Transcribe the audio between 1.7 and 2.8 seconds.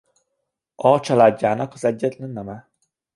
az egyetlen neme.